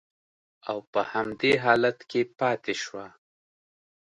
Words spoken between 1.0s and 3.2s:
همدې حالت کې پاتې شوه